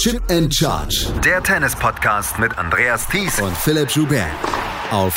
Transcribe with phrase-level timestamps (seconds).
[0.00, 1.12] Chip and Charge.
[1.22, 4.30] Der Tennis-Podcast mit Andreas Thies und Philipp Joubert.
[4.90, 5.14] Auf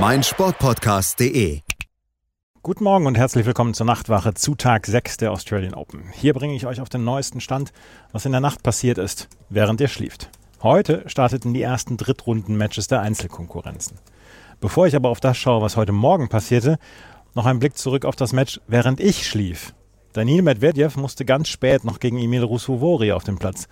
[0.00, 1.60] meinsportpodcast.de.
[2.60, 6.10] Guten Morgen und herzlich willkommen zur Nachtwache zu Tag 6 der Australian Open.
[6.12, 7.72] Hier bringe ich euch auf den neuesten Stand,
[8.10, 10.28] was in der Nacht passiert ist, während ihr schlieft.
[10.60, 14.00] Heute starteten die ersten Drittrunden-Matches der Einzelkonkurrenzen.
[14.58, 16.80] Bevor ich aber auf das schaue, was heute Morgen passierte,
[17.36, 19.72] noch ein Blick zurück auf das Match, während ich schlief.
[20.12, 23.68] Daniil Medvedev musste ganz spät noch gegen Emil Rusuvori auf den Platz.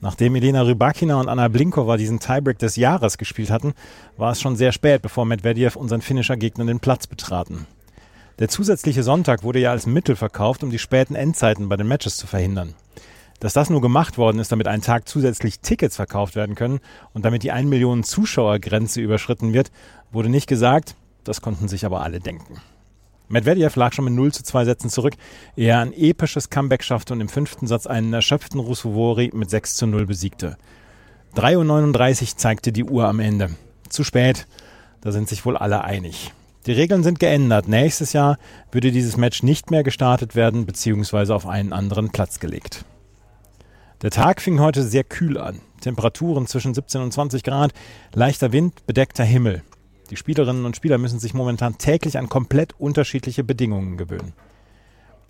[0.00, 3.74] Nachdem Elena Rybakina und Anna Blinkova diesen Tiebreak des Jahres gespielt hatten,
[4.16, 7.66] war es schon sehr spät, bevor Medvedev unseren finnischer Gegner den Platz betraten.
[8.38, 12.16] Der zusätzliche Sonntag wurde ja als Mittel verkauft, um die späten Endzeiten bei den Matches
[12.16, 12.74] zu verhindern.
[13.40, 16.78] Dass das nur gemacht worden ist, damit einen Tag zusätzlich Tickets verkauft werden können
[17.14, 19.72] und damit die 1 Millionen Zuschauergrenze überschritten wird,
[20.12, 20.94] wurde nicht gesagt,
[21.24, 22.60] das konnten sich aber alle denken.
[23.30, 25.14] Medvedev lag schon mit 0 zu 2 Sätzen zurück,
[25.56, 29.76] ehe er ein episches Comeback schaffte und im fünften Satz einen erschöpften Rusuvori mit 6
[29.76, 30.56] zu 0 besiegte.
[31.36, 33.50] 3.39 Uhr zeigte die Uhr am Ende.
[33.88, 34.48] Zu spät,
[35.00, 36.32] da sind sich wohl alle einig.
[36.66, 37.68] Die Regeln sind geändert.
[37.68, 38.36] Nächstes Jahr
[38.72, 41.32] würde dieses Match nicht mehr gestartet werden bzw.
[41.32, 42.84] auf einen anderen Platz gelegt.
[44.02, 45.60] Der Tag fing heute sehr kühl an.
[45.80, 47.72] Temperaturen zwischen 17 und 20 Grad,
[48.12, 49.62] leichter Wind, bedeckter Himmel.
[50.10, 54.32] Die Spielerinnen und Spieler müssen sich momentan täglich an komplett unterschiedliche Bedingungen gewöhnen.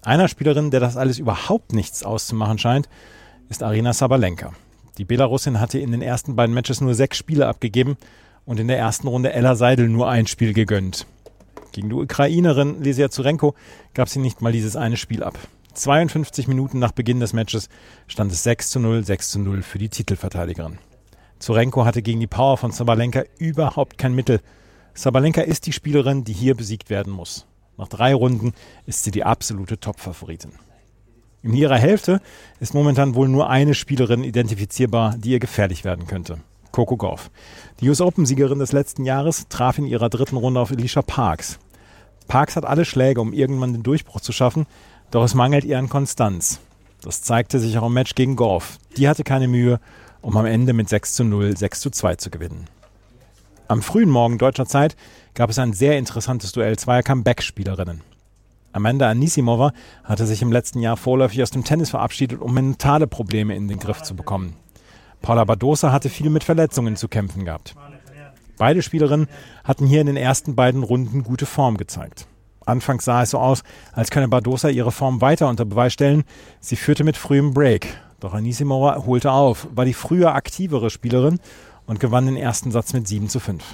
[0.03, 2.89] Einer Spielerin, der das alles überhaupt nichts auszumachen scheint,
[3.51, 4.53] ist Arina Sabalenka.
[4.97, 7.97] Die Belarusin hatte in den ersten beiden Matches nur sechs Spiele abgegeben
[8.47, 11.07] und in der ersten Runde Ella Seidel nur ein Spiel gegönnt.
[11.73, 13.55] Gegen die Ukrainerin Lesia Zurenko
[13.95, 15.39] gab sie nicht mal dieses eine Spiel ab.
[15.75, 17.69] 52 Minuten nach Beginn des Matches
[18.09, 20.79] stand es 6 zu 0, 6 zu 0 für die Titelverteidigerin.
[21.39, 24.41] Zurenko hatte gegen die Power von Sabalenka überhaupt kein Mittel.
[24.95, 27.47] Sabalenka ist die Spielerin, die hier besiegt werden muss.
[27.77, 28.53] Nach drei Runden
[28.87, 30.53] ist sie die absolute Top-Favoritin.
[31.43, 32.21] In ihrer Hälfte
[32.59, 36.39] ist momentan wohl nur eine Spielerin identifizierbar, die ihr gefährlich werden könnte.
[36.73, 37.31] Coco Gauff.
[37.81, 41.59] Die US Open-Siegerin des letzten Jahres traf in ihrer dritten Runde auf Alicia Parks.
[42.29, 44.67] Parks hat alle Schläge, um irgendwann den Durchbruch zu schaffen,
[45.11, 46.61] doch es mangelt ihr an Konstanz.
[47.03, 48.79] Das zeigte sich auch im Match gegen Gorf.
[48.97, 49.81] Die hatte keine Mühe,
[50.21, 52.69] um am Ende mit 6 zu 0, 6 zu 2 zu gewinnen.
[53.71, 54.97] Am frühen Morgen deutscher Zeit
[55.35, 58.01] gab es ein sehr interessantes Duell zweier Comeback-Spielerinnen.
[58.73, 59.71] Amanda Anisimova
[60.03, 63.79] hatte sich im letzten Jahr vorläufig aus dem Tennis verabschiedet, um mentale Probleme in den
[63.79, 64.57] Griff zu bekommen.
[65.23, 67.77] Paula Badosa hatte viel mit Verletzungen zu kämpfen gehabt.
[68.59, 69.29] Beide Spielerinnen
[69.63, 72.27] hatten hier in den ersten beiden Runden gute Form gezeigt.
[72.67, 76.25] Anfangs sah es so aus, als könne Bardosa ihre Form weiter unter Beweis stellen.
[76.59, 77.87] Sie führte mit frühem Break.
[78.19, 81.39] Doch Anisimova holte auf, war die früher aktivere Spielerin
[81.91, 83.65] und gewann den ersten Satz mit 7 zu 5.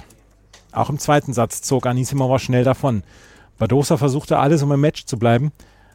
[0.71, 3.03] Auch im zweiten Satz zog Anisimova schnell davon.
[3.59, 5.51] Bardosa versuchte alles, um im Match zu bleiben,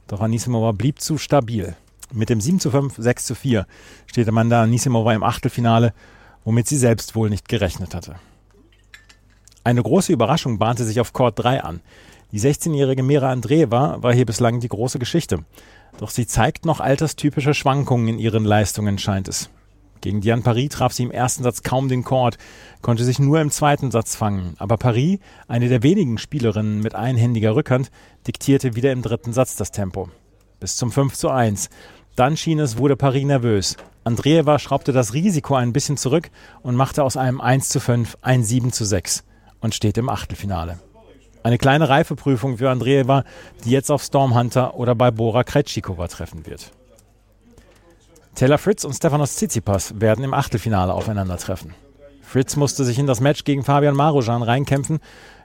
[0.07, 1.75] doch Anisimova blieb zu stabil.
[2.13, 3.67] Mit dem 7 zu 5, 6 zu 4
[4.07, 5.95] steht Amanda Anisimova im Achtelfinale,
[6.45, 8.15] womit sie selbst wohl nicht gerechnet hatte.
[9.65, 11.81] Eine große Überraschung bahnte sich auf Court 3 an.
[12.31, 15.45] Die 16-jährige Mira Andreeva war hier bislang die große Geschichte.
[15.99, 19.51] Doch sie zeigt noch alterstypische Schwankungen in ihren Leistungen, scheint es.
[20.03, 22.37] Gegen Diane Paris traf sie im ersten Satz kaum den Court,
[22.83, 24.55] konnte sich nur im zweiten Satz fangen.
[24.59, 27.91] Aber Paris, eine der wenigen Spielerinnen mit einhändiger Rückhand,
[28.27, 30.11] diktierte wieder im dritten Satz das Tempo.
[30.59, 31.71] Bis zum 5 zu 1.
[32.17, 33.77] Dann schien es, wurde Paris nervös.
[34.03, 36.31] Andreeva schraubte das Risiko ein bisschen zurück
[36.63, 39.23] und machte aus einem 1 zu 5 ein 7 zu 6
[39.61, 40.81] und steht im Achtelfinale.
[41.45, 43.23] Eine kleine Reifeprüfung für Andreeva,
[43.65, 46.73] die jetzt auf Stormhunter oder bei Bora Krejcikova treffen wird.
[48.35, 51.75] Taylor Fritz und Stefanos Tsitsipas werden im Achtelfinale aufeinandertreffen.
[52.23, 55.01] Fritz musste sich in das Match gegen Fabian Marujan reinkämpfen.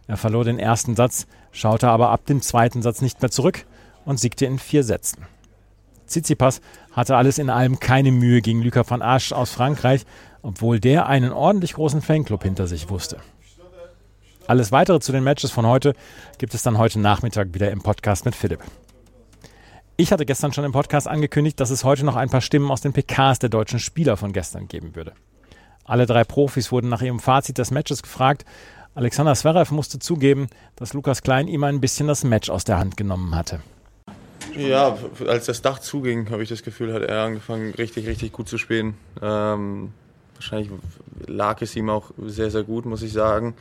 [0.07, 3.65] Er verlor den ersten Satz, schaute aber ab dem zweiten Satz nicht mehr zurück
[4.05, 5.25] und siegte in vier Sätzen.
[6.07, 6.61] Tsitsipas
[6.93, 10.05] hatte alles in allem keine Mühe gegen Luca van Asch aus Frankreich,
[10.41, 13.17] obwohl der einen ordentlich großen Fanclub hinter sich wusste.
[14.47, 15.93] Alles weitere zu den Matches von heute
[16.37, 18.61] gibt es dann heute Nachmittag wieder im Podcast mit Philipp.
[19.99, 22.81] Ich hatte gestern schon im Podcast angekündigt, dass es heute noch ein paar Stimmen aus
[22.81, 25.13] den PKs der deutschen Spieler von gestern geben würde.
[25.85, 28.45] Alle drei Profis wurden nach ihrem Fazit des Matches gefragt.
[28.93, 32.95] Alexander Zverev musste zugeben, dass Lukas Klein ihm ein bisschen das Match aus der Hand
[32.95, 33.59] genommen hatte.
[34.55, 38.47] Ja, als das Dach zuging, habe ich das Gefühl, hat er angefangen, richtig, richtig gut
[38.47, 38.97] zu spielen.
[39.19, 39.93] Ähm,
[40.35, 40.69] wahrscheinlich
[41.25, 43.55] lag es ihm auch sehr, sehr gut, muss ich sagen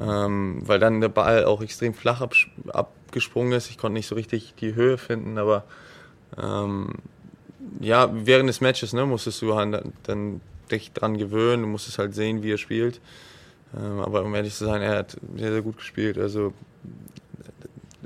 [0.00, 2.34] ähm, weil dann der Ball auch extrem flach ab,
[2.68, 3.70] abgesprungen ist.
[3.70, 5.64] Ich konnte nicht so richtig die Höhe finden, aber
[6.40, 6.90] ähm,
[7.80, 10.40] ja, während des Matches ne, musstest du halt dann
[10.70, 13.00] dich dran gewöhnen, du musstest halt sehen, wie er spielt.
[13.76, 16.18] Ähm, aber um ehrlich zu sein, er hat sehr, sehr gut gespielt.
[16.18, 16.52] Also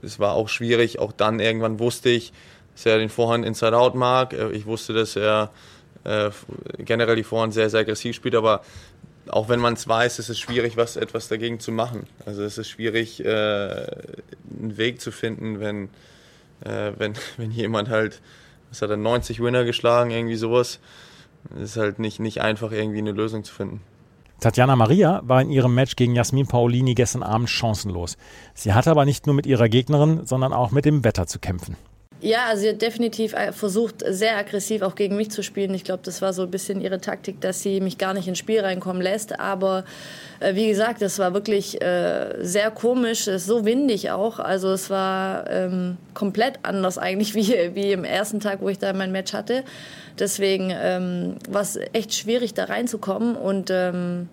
[0.02, 0.98] es war auch schwierig.
[0.98, 2.32] Auch dann irgendwann wusste ich,
[2.74, 4.32] dass er den Vorhand Inside-Out mag.
[4.32, 5.50] Äh, ich wusste, dass er
[6.04, 6.30] äh,
[6.78, 8.62] generell die Vorhand sehr, sehr aggressiv spielt, aber
[9.28, 12.06] auch wenn man es weiß, ist es schwierig, was etwas dagegen zu machen.
[12.24, 15.88] Also es ist schwierig, äh, einen Weg zu finden, wenn,
[16.64, 18.20] äh, wenn, wenn jemand halt,
[18.70, 20.80] was hat er, 90 Winner geschlagen, irgendwie sowas.
[21.56, 23.80] Es ist halt nicht, nicht einfach, irgendwie eine Lösung zu finden.
[24.40, 28.18] Tatjana Maria war in ihrem Match gegen Jasmin Paolini gestern Abend chancenlos.
[28.54, 31.76] Sie hatte aber nicht nur mit ihrer Gegnerin, sondern auch mit dem Wetter zu kämpfen.
[32.22, 35.74] Ja, also sie hat definitiv äh, versucht, sehr aggressiv auch gegen mich zu spielen.
[35.74, 38.38] Ich glaube, das war so ein bisschen ihre Taktik, dass sie mich gar nicht ins
[38.38, 39.38] Spiel reinkommen lässt.
[39.38, 39.84] Aber
[40.40, 44.38] äh, wie gesagt, das war wirklich äh, sehr komisch, so windig auch.
[44.38, 48.94] Also es war ähm, komplett anders eigentlich wie, wie im ersten Tag, wo ich da
[48.94, 49.62] mein Match hatte.
[50.18, 53.36] Deswegen ähm, war es echt schwierig, da reinzukommen.
[53.36, 54.30] Und ähm,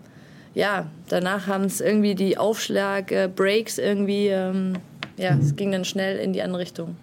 [0.54, 4.78] ja, danach haben es irgendwie die Aufschlag-Breaks äh, irgendwie, ähm,
[5.18, 6.96] ja, es ging dann schnell in die andere Richtung.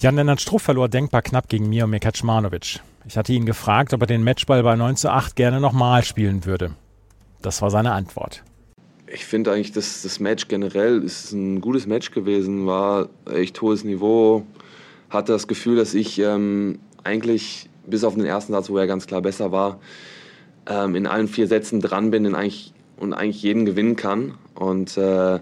[0.00, 2.78] Jan-Lennart Struff verlor denkbar knapp gegen Miomir Kaczmanowicz.
[3.08, 6.44] Ich hatte ihn gefragt, ob er den Matchball bei 9 zu 8 gerne nochmal spielen
[6.44, 6.70] würde.
[7.42, 8.44] Das war seine Antwort.
[9.12, 13.82] Ich finde eigentlich, dass das Match generell ist ein gutes Match gewesen, war echt hohes
[13.82, 14.44] Niveau.
[15.10, 19.08] Hatte das Gefühl, dass ich ähm, eigentlich bis auf den ersten Satz, wo er ganz
[19.08, 19.80] klar besser war,
[20.68, 24.34] ähm, in allen vier Sätzen dran bin und eigentlich, und eigentlich jeden gewinnen kann.
[24.54, 25.40] Und äh,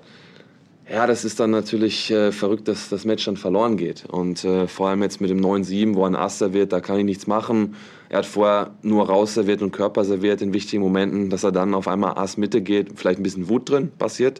[0.89, 4.05] ja, das ist dann natürlich äh, verrückt, dass das Match dann verloren geht.
[4.07, 7.05] Und äh, vor allem jetzt mit dem 9-7, wo ein Ass serviert, da kann ich
[7.05, 7.75] nichts machen.
[8.09, 11.75] Er hat vorher nur raus serviert und Körper serviert in wichtigen Momenten, dass er dann
[11.75, 14.39] auf einmal Ass Mitte geht, vielleicht ein bisschen Wut drin passiert.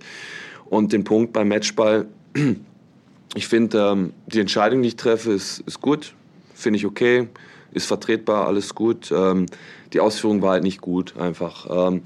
[0.67, 2.07] Und den Punkt beim Matchball,
[3.35, 6.15] ich finde, ähm, die Entscheidung, die ich treffe, ist, ist gut,
[6.55, 7.29] finde ich okay,
[7.73, 9.13] ist vertretbar, alles gut.
[9.13, 9.47] Ähm,
[9.93, 11.67] die Ausführung war halt nicht gut, einfach.
[11.89, 12.03] Ähm,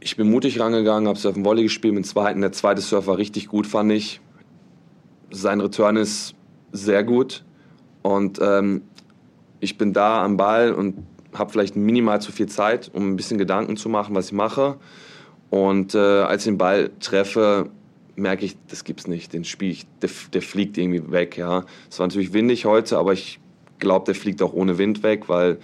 [0.00, 2.40] ich bin mutig rangegangen, habe Surfen Volley gespielt mit dem zweiten.
[2.40, 4.20] Der zweite Surf war richtig gut, fand ich.
[5.30, 6.34] Sein Return ist
[6.72, 7.44] sehr gut.
[8.02, 8.82] Und ähm,
[9.60, 13.38] ich bin da am Ball und habe vielleicht minimal zu viel Zeit, um ein bisschen
[13.38, 14.76] Gedanken zu machen, was ich mache.
[15.50, 17.70] Und äh, als ich den Ball treffe,
[18.16, 19.32] merke ich, das gibt's nicht.
[19.32, 21.36] Den Spiel, ich, der, der, fliegt irgendwie weg.
[21.36, 23.40] Ja, es war natürlich windig heute, aber ich
[23.78, 25.58] glaube, der fliegt auch ohne Wind weg, weil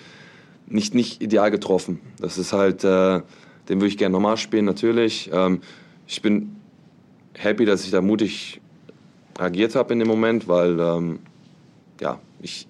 [0.67, 2.01] nicht nicht ideal getroffen.
[2.19, 3.21] Das ist halt äh,
[3.69, 5.31] den würde ich gerne nochmal spielen, natürlich.
[5.33, 5.61] Ähm,
[6.07, 6.57] ich bin
[7.35, 8.61] happy, dass ich da mutig
[9.39, 11.19] agiert habe in dem Moment, weil ähm,
[12.01, 12.67] ja, ich,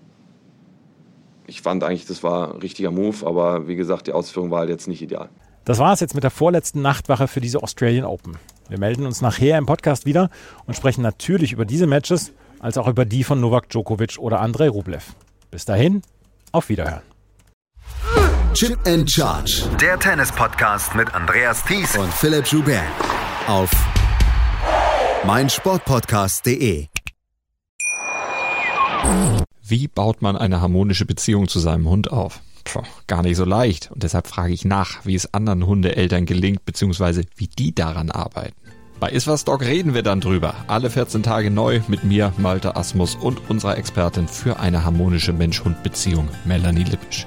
[1.46, 4.70] ich fand eigentlich, das war ein richtiger Move, aber wie gesagt, die Ausführung war halt
[4.70, 5.28] jetzt nicht ideal.
[5.64, 8.38] Das war es jetzt mit der vorletzten Nachtwache für diese Australian Open.
[8.68, 10.30] Wir melden uns nachher im Podcast wieder
[10.66, 14.68] und sprechen natürlich über diese Matches, als auch über die von Novak Djokovic oder Andrei
[14.68, 15.14] Rublev.
[15.50, 16.02] Bis dahin,
[16.52, 17.15] auf Wiederhören.
[18.56, 19.68] Chip and Charge.
[19.82, 22.86] Der Tennis-Podcast mit Andreas Thies und Philipp Joubert.
[23.46, 23.70] Auf
[25.26, 26.86] meinsportpodcast.de.
[29.62, 32.40] Wie baut man eine harmonische Beziehung zu seinem Hund auf?
[32.64, 33.90] Puh, gar nicht so leicht.
[33.90, 38.56] Und deshalb frage ich nach, wie es anderen Hundeeltern gelingt, beziehungsweise wie die daran arbeiten.
[38.98, 40.54] Bei Iswas Dog reden wir dann drüber.
[40.66, 46.30] Alle 14 Tage neu mit mir, Malte Asmus und unserer Expertin für eine harmonische Mensch-Hund-Beziehung,
[46.46, 47.26] Melanie Lippisch.